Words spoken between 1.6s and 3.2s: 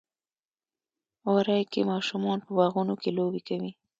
کې ماشومان په باغونو کې